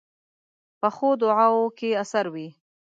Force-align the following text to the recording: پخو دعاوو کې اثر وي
پخو 0.79 1.09
دعاوو 1.21 1.65
کې 1.77 1.89
اثر 2.03 2.25
وي 2.33 2.47